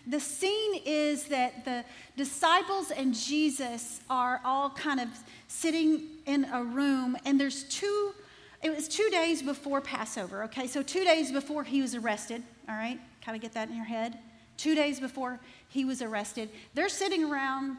[0.07, 1.85] the scene is that the
[2.17, 5.09] disciples and Jesus are all kind of
[5.49, 8.15] sitting in a room, and there's two,
[8.63, 10.67] it was two days before Passover, okay?
[10.67, 12.99] So, two days before he was arrested, all right?
[13.21, 14.19] Kind of get that in your head?
[14.57, 17.77] Two days before he was arrested, they're sitting around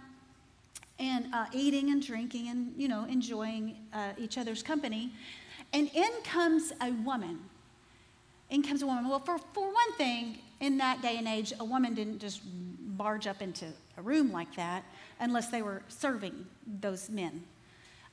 [0.99, 5.11] and uh, eating and drinking and, you know, enjoying uh, each other's company.
[5.73, 7.39] And in comes a woman.
[8.49, 9.07] In comes a woman.
[9.07, 12.41] Well, for, for one thing, in that day and age, a woman didn't just
[12.97, 14.83] barge up into a room like that
[15.19, 16.45] unless they were serving
[16.81, 17.43] those men.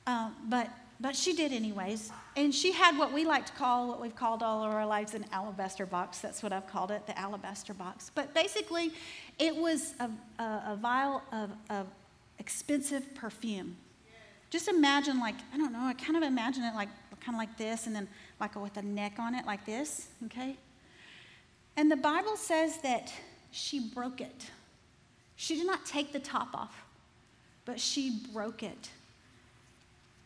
[0.05, 0.69] Uh, but,
[0.99, 2.11] but she did anyways.
[2.35, 5.15] And she had what we like to call, what we've called all of our lives,
[5.15, 6.19] an alabaster box.
[6.19, 8.11] That's what I've called it, the alabaster box.
[8.13, 8.91] But basically,
[9.39, 11.87] it was a, a, a vial of, of
[12.45, 13.75] expensive perfume.
[14.51, 17.57] Just imagine, like, I don't know, I kind of imagine it like kind of like
[17.57, 18.07] this, and then
[18.39, 20.55] like with a neck on it, like this, okay?
[21.75, 23.11] And the Bible says that
[23.51, 24.51] she broke it.
[25.35, 26.85] She did not take the top off,
[27.65, 28.89] but she broke it.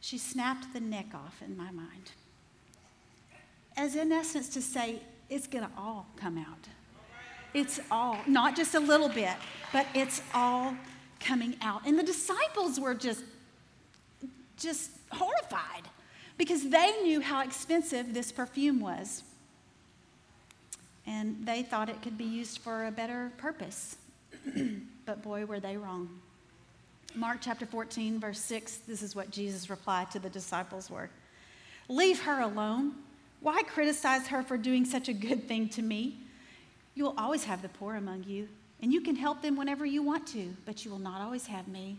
[0.01, 2.11] She snapped the neck off in my mind.
[3.77, 6.67] As in essence to say, it's going to all come out.
[7.53, 9.35] It's all, not just a little bit,
[9.71, 10.75] but it's all
[11.19, 11.85] coming out.
[11.85, 13.23] And the disciples were just,
[14.57, 15.83] just horrified
[16.37, 19.23] because they knew how expensive this perfume was.
[21.05, 23.97] And they thought it could be used for a better purpose.
[25.05, 26.09] but boy, were they wrong.
[27.15, 31.09] Mark chapter 14, verse 6, this is what Jesus' replied to the disciples were
[31.87, 32.93] Leave her alone.
[33.41, 36.19] Why criticize her for doing such a good thing to me?
[36.93, 38.47] You will always have the poor among you,
[38.81, 41.67] and you can help them whenever you want to, but you will not always have
[41.67, 41.97] me.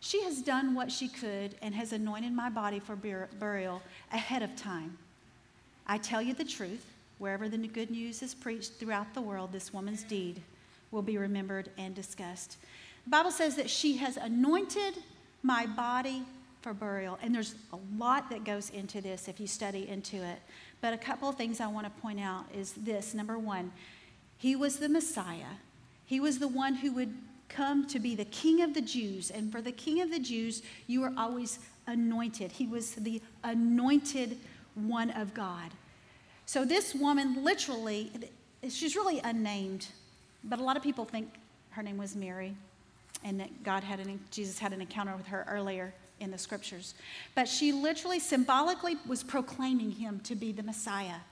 [0.00, 4.54] She has done what she could and has anointed my body for burial ahead of
[4.56, 4.98] time.
[5.86, 6.84] I tell you the truth,
[7.18, 10.40] wherever the good news is preached throughout the world, this woman's deed
[10.90, 12.58] will be remembered and discussed.
[13.04, 14.94] The Bible says that she has anointed
[15.42, 16.22] my body
[16.62, 17.18] for burial.
[17.22, 20.38] And there's a lot that goes into this if you study into it.
[20.80, 23.70] But a couple of things I want to point out is this number one,
[24.38, 25.58] he was the Messiah,
[26.14, 27.12] he was the one who would
[27.48, 29.32] come to be the king of the Jews.
[29.32, 32.52] And for the king of the Jews, you are always anointed.
[32.52, 34.38] He was the anointed
[34.76, 35.72] one of God.
[36.46, 38.12] So this woman literally,
[38.68, 39.88] she's really unnamed,
[40.44, 41.34] but a lot of people think
[41.70, 42.54] her name was Mary
[43.24, 46.94] and that God had an, Jesus had an encounter with her earlier in the scriptures.
[47.34, 51.22] But she literally, symbolically, was proclaiming him to be the Messiah.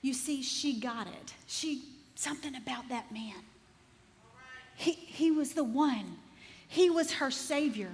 [0.00, 1.34] You see, she got it.
[1.46, 1.82] She,
[2.14, 3.34] something about that man
[4.76, 6.16] he, he was the one.
[6.68, 7.90] He was her Savior.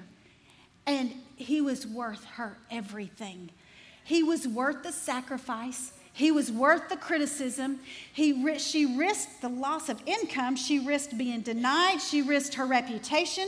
[0.87, 3.51] And he was worth her everything.
[4.05, 5.93] He was worth the sacrifice.
[6.13, 7.81] He was worth the criticism.
[8.13, 10.57] He, she risked the loss of income.
[10.57, 12.01] She risked being denied.
[12.01, 13.47] She risked her reputation.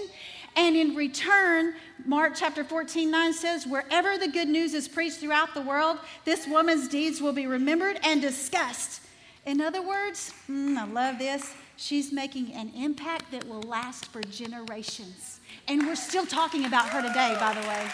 [0.55, 5.55] And in return, Mark chapter 14, 9 says, Wherever the good news is preached throughout
[5.55, 9.01] the world, this woman's deeds will be remembered and discussed.
[9.47, 11.53] In other words, mm, I love this.
[11.83, 15.41] She's making an impact that will last for generations.
[15.67, 17.91] And we're still talking about her today, by the way.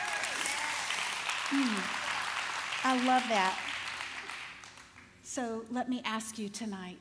[1.48, 2.86] Hmm.
[2.86, 3.58] I love that.
[5.22, 6.98] So let me ask you tonight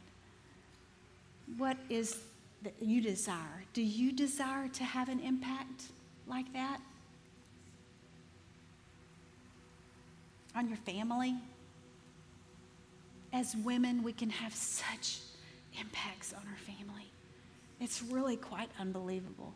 [1.57, 2.19] what is
[2.63, 3.65] that you desire?
[3.73, 5.87] Do you desire to have an impact
[6.25, 6.79] like that?
[10.55, 11.35] On your family?
[13.33, 15.19] As women, we can have such
[15.79, 17.05] impacts on our family.
[17.79, 19.53] It's really quite unbelievable.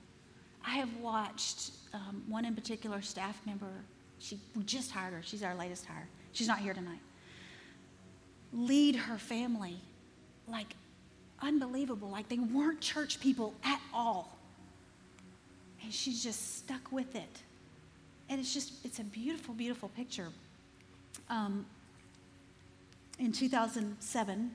[0.65, 3.71] I have watched um, one in particular staff member,
[4.19, 6.07] she, we just hired her, she's our latest hire.
[6.33, 6.99] She's not here tonight.
[8.53, 9.77] Lead her family
[10.47, 10.75] like
[11.41, 14.37] unbelievable, like they weren't church people at all.
[15.83, 17.41] And she's just stuck with it.
[18.29, 20.27] And it's just, it's a beautiful, beautiful picture.
[21.29, 21.65] Um,
[23.19, 24.51] in 2007,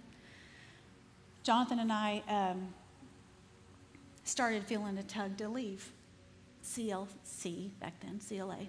[1.47, 2.75] Jonathan and I um,
[4.25, 5.93] started feeling a tug to leave
[6.65, 8.67] CLC back then, CLA.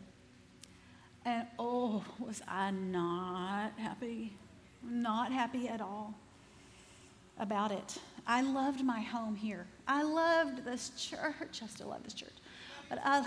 [1.25, 4.37] And oh, was I not happy?
[4.83, 6.13] Not happy at all
[7.39, 7.97] about it.
[8.27, 9.65] I loved my home here.
[9.87, 11.61] I loved this church.
[11.63, 12.29] I still love this church.
[12.89, 13.25] But I,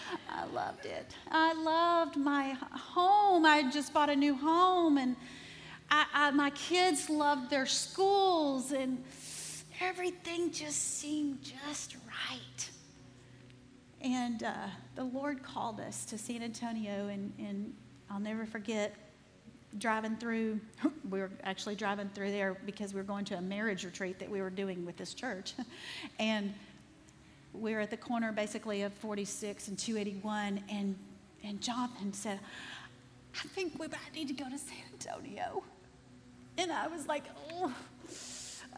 [0.30, 1.14] I loved it.
[1.30, 3.44] I loved my home.
[3.44, 5.14] I just bought a new home and
[5.90, 9.02] I, I, my kids loved their schools, and
[9.80, 12.70] everything just seemed just right.
[14.00, 14.52] And uh,
[14.94, 17.74] the Lord called us to San Antonio, and, and
[18.10, 18.94] I'll never forget
[19.78, 20.60] driving through,
[21.10, 24.30] we were actually driving through there because we were going to a marriage retreat that
[24.30, 25.54] we were doing with this church.
[26.18, 26.54] and
[27.52, 30.96] we were at the corner basically of 46 and 281, and,
[31.42, 32.38] and Jonathan said,
[33.34, 35.62] I think we might need to go to San Antonio.
[36.58, 37.72] And I was like, oh,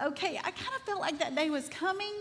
[0.05, 0.39] okay.
[0.39, 2.13] I kind of felt like that day was coming,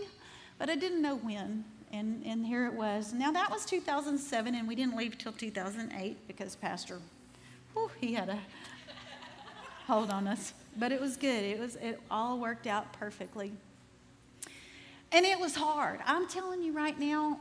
[0.58, 1.64] but I didn't know when.
[1.92, 3.12] And, and here it was.
[3.12, 6.98] Now, that was 2007, and we didn't leave till 2008 because Pastor,
[7.74, 8.38] whew, he had a
[9.86, 10.54] hold on us.
[10.78, 11.44] But it was good.
[11.44, 13.52] It, was, it all worked out perfectly.
[15.12, 16.00] And it was hard.
[16.06, 17.40] I'm telling you right now,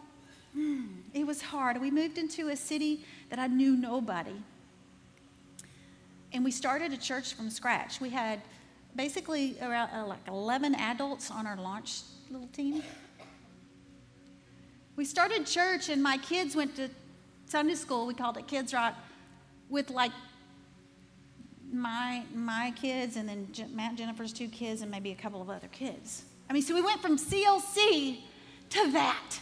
[0.54, 1.80] hmm, it was hard.
[1.80, 4.34] We moved into a city that I knew nobody.
[6.32, 8.00] And we started a church from scratch.
[8.00, 8.42] We had
[8.96, 12.84] basically around uh, like 11 adults on our launch little team.
[14.96, 16.90] We started church, and my kids went to
[17.46, 18.06] Sunday school.
[18.06, 18.96] We called it Kids Rock
[19.70, 20.12] with like
[21.72, 25.68] my my kids, and then Matt Jennifer's two kids, and maybe a couple of other
[25.70, 26.26] kids.
[26.50, 28.20] I mean, so we went from CLC
[28.72, 29.40] to that.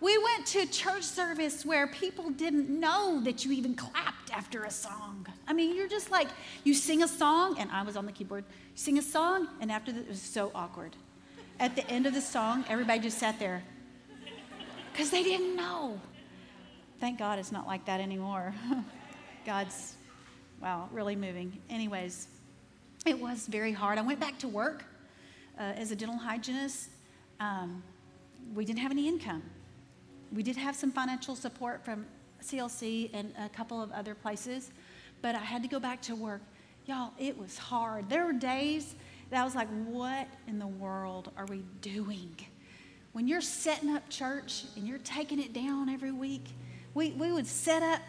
[0.00, 4.70] We went to church service where people didn't know that you even clapped after a
[4.70, 5.26] song.
[5.46, 6.28] I mean, you're just like,
[6.64, 9.70] you sing a song, and I was on the keyboard, you sing a song, and
[9.70, 10.96] after that, it was so awkward.
[11.60, 13.62] At the end of the song, everybody just sat there
[14.92, 16.00] because they didn't know.
[16.98, 18.54] Thank God it's not like that anymore.
[19.46, 19.94] God's,
[20.60, 21.56] wow, really moving.
[21.70, 22.26] Anyways,
[23.06, 23.98] it was very hard.
[23.98, 24.84] I went back to work
[25.58, 26.88] uh, as a dental hygienist.
[27.38, 27.84] Um,
[28.52, 29.42] we didn't have any income.
[30.32, 32.06] We did have some financial support from
[32.44, 34.70] CLC and a couple of other places,
[35.22, 36.42] but I had to go back to work.
[36.86, 38.08] Y'all, it was hard.
[38.08, 38.94] There were days
[39.30, 42.36] that I was like, what in the world are we doing?
[43.12, 46.44] When you're setting up church and you're taking it down every week,
[46.92, 48.00] we, we would set up,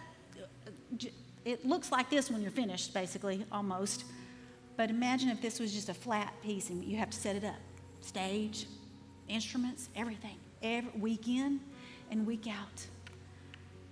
[1.46, 4.06] it looks like this when you're finished, basically, almost.
[4.78, 7.44] But imagine if this was just a flat piece and you have to set it
[7.44, 7.56] up
[8.02, 8.68] stage,
[9.28, 11.60] instruments, everything, every week in
[12.12, 12.86] and week out.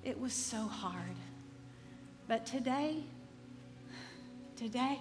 [0.04, 1.16] It was so hard.
[2.28, 2.98] But today,
[4.58, 5.00] today,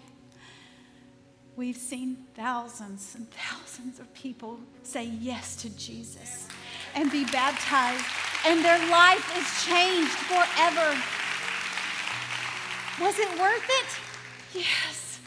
[1.56, 6.48] we've seen thousands and thousands of people say yes to Jesus
[6.94, 8.04] and be baptized,
[8.46, 10.96] and their life is changed forever.
[13.00, 14.60] Was it worth it?
[14.60, 15.18] Yes.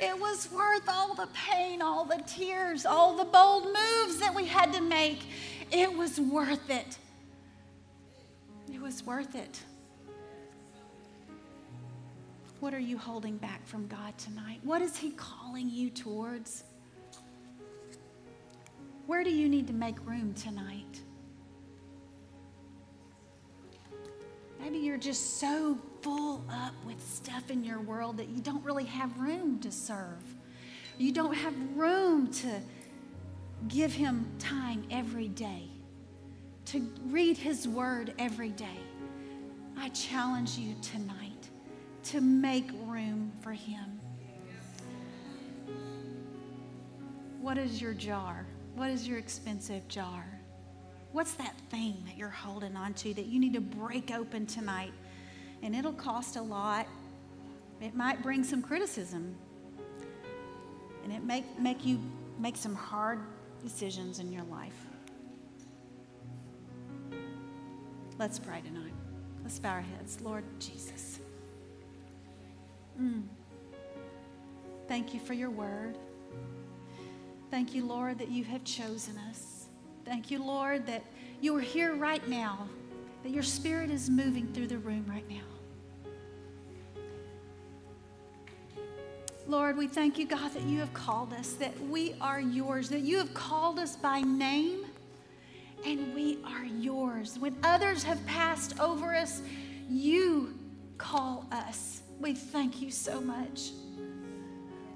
[0.00, 4.44] It was worth all the pain, all the tears, all the bold moves that we
[4.44, 5.20] had to make.
[5.70, 6.98] It was worth it.
[8.74, 9.60] It was worth it.
[12.58, 14.58] What are you holding back from God tonight?
[14.64, 16.64] What is He calling you towards?
[19.06, 21.00] Where do you need to make room tonight?
[24.58, 28.86] Maybe you're just so full up with stuff in your world that you don't really
[28.86, 30.22] have room to serve.
[30.98, 32.60] You don't have room to
[33.68, 35.68] give Him time every day,
[36.66, 38.78] to read His Word every day.
[39.76, 41.48] I challenge you tonight
[42.04, 44.00] to make room for Him.
[47.40, 48.46] What is your jar?
[48.74, 50.24] What is your expensive jar?
[51.12, 54.92] What's that thing that you're holding on to that you need to break open tonight?
[55.62, 56.86] And it'll cost a lot.
[57.80, 59.36] It might bring some criticism.
[61.04, 62.00] And it may make you
[62.38, 63.20] make some hard
[63.62, 64.86] decisions in your life.
[68.18, 68.92] Let's pray tonight.
[69.42, 70.20] Let's bow our heads.
[70.20, 71.18] Lord Jesus.
[73.00, 73.24] Mm.
[74.86, 75.98] Thank you for your word.
[77.50, 79.66] Thank you, Lord, that you have chosen us.
[80.04, 81.02] Thank you, Lord, that
[81.40, 82.68] you are here right now,
[83.22, 85.36] that your spirit is moving through the room right now.
[89.46, 93.00] Lord, we thank you, God, that you have called us, that we are yours, that
[93.00, 94.86] you have called us by name,
[95.84, 97.38] and we are yours.
[97.38, 99.42] When others have passed over us,
[99.88, 100.54] you
[100.98, 102.02] call us.
[102.18, 103.70] We thank you so much.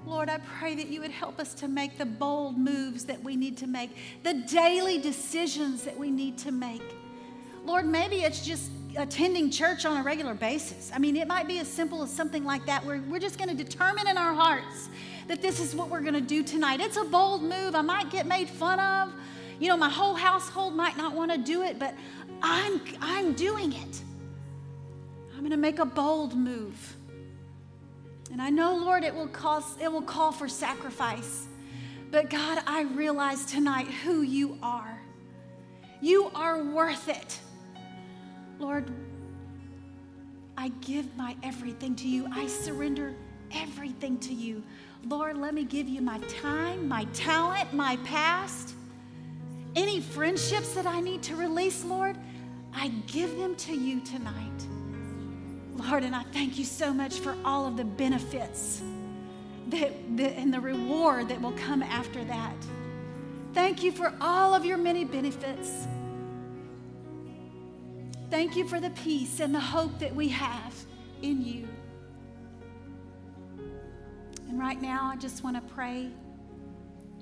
[0.05, 3.35] Lord, I pray that you would help us to make the bold moves that we
[3.35, 3.91] need to make,
[4.23, 6.81] the daily decisions that we need to make.
[7.65, 10.91] Lord, maybe it's just attending church on a regular basis.
[10.95, 13.55] I mean, it might be as simple as something like that where we're just going
[13.55, 14.89] to determine in our hearts
[15.27, 16.79] that this is what we're going to do tonight.
[16.79, 17.75] It's a bold move.
[17.75, 19.13] I might get made fun of.
[19.59, 21.93] You know, my whole household might not want to do it, but
[22.41, 24.01] I'm I'm doing it.
[25.33, 26.95] I'm going to make a bold move.
[28.31, 31.47] And I know, Lord, it will cost, it will call for sacrifice.
[32.11, 34.99] But God, I realize tonight who you are.
[36.01, 37.39] You are worth it.
[38.59, 38.91] Lord,
[40.57, 42.27] I give my everything to you.
[42.31, 43.13] I surrender
[43.51, 44.63] everything to you.
[45.05, 48.75] Lord, let me give you my time, my talent, my past.
[49.75, 52.17] Any friendships that I need to release, Lord,
[52.73, 54.67] I give them to you tonight.
[55.75, 58.81] Lord, and I thank you so much for all of the benefits
[59.69, 62.55] that, that, and the reward that will come after that.
[63.53, 65.87] Thank you for all of your many benefits.
[68.29, 70.75] Thank you for the peace and the hope that we have
[71.21, 71.67] in you.
[74.47, 76.09] And right now, I just want to pray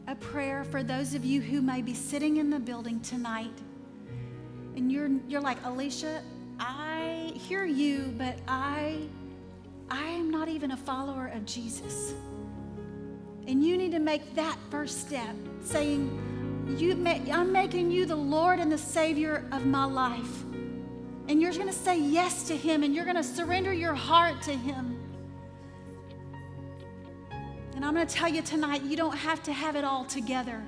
[0.07, 3.51] a prayer for those of you who may be sitting in the building tonight.
[4.75, 6.23] And you're, you're like, Alicia,
[6.59, 8.99] I hear you, but I,
[9.89, 12.13] I am not even a follower of Jesus.
[13.47, 16.91] And you need to make that first step, saying, you,
[17.31, 20.43] I'm making you the Lord and the Savior of my life.
[21.27, 24.41] And you're going to say yes to Him and you're going to surrender your heart
[24.43, 24.96] to Him.
[27.77, 30.63] And I'm going to tell you tonight, you don't have to have it all together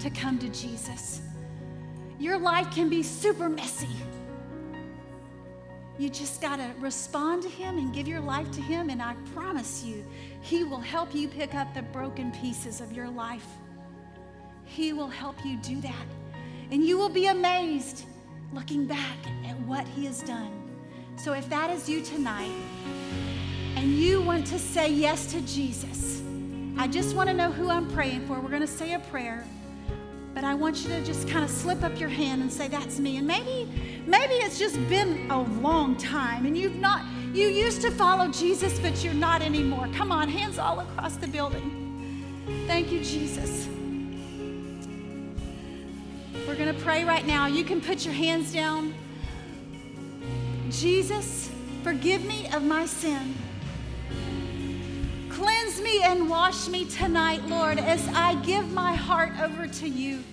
[0.00, 1.20] to come to Jesus.
[2.18, 3.94] Your life can be super messy.
[5.98, 9.14] You just got to respond to Him and give your life to Him, and I
[9.34, 10.02] promise you,
[10.40, 13.46] He will help you pick up the broken pieces of your life.
[14.64, 16.06] He will help you do that.
[16.70, 18.06] And you will be amazed
[18.54, 20.50] looking back at what He has done.
[21.16, 22.54] So if that is you tonight
[23.76, 26.17] and you want to say yes to Jesus,
[26.80, 28.38] I just want to know who I'm praying for.
[28.38, 29.44] We're going to say a prayer.
[30.32, 33.00] But I want you to just kind of slip up your hand and say, That's
[33.00, 33.16] me.
[33.16, 33.68] And maybe,
[34.06, 37.04] maybe it's just been a long time and you've not,
[37.34, 39.88] you used to follow Jesus, but you're not anymore.
[39.92, 42.24] Come on, hands all across the building.
[42.68, 43.66] Thank you, Jesus.
[46.46, 47.46] We're going to pray right now.
[47.46, 48.94] You can put your hands down.
[50.70, 51.50] Jesus,
[51.82, 53.34] forgive me of my sin.
[55.38, 60.24] Cleanse me and wash me tonight, Lord, as I give my heart over to you.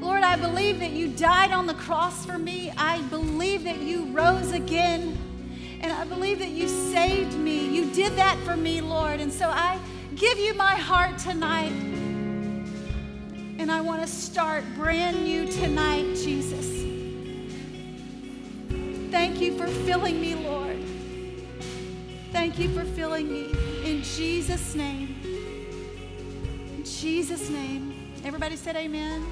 [0.00, 2.72] Lord, I believe that you died on the cross for me.
[2.76, 5.16] I believe that you rose again.
[5.80, 7.64] And I believe that you saved me.
[7.68, 9.20] You did that for me, Lord.
[9.20, 9.78] And so I
[10.16, 11.70] give you my heart tonight.
[13.60, 16.66] And I want to start brand new tonight, Jesus.
[19.12, 20.82] Thank you for filling me, Lord.
[22.32, 23.65] Thank you for filling me.
[23.96, 25.16] In Jesus' name.
[26.76, 27.94] In Jesus' name.
[28.26, 29.24] Everybody said amen.